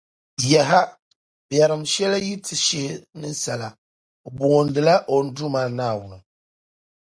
Yaha! 0.51 0.81
Biɛrim 1.47 1.83
shεli 1.93 2.17
yi 2.25 2.35
ti 2.45 2.55
shihi 2.65 2.93
ninsala, 3.19 3.69
o 4.27 4.29
boondila 4.37 4.95
o 5.13 5.13
Duuma 5.35 5.61
Naawuni. 5.77 6.17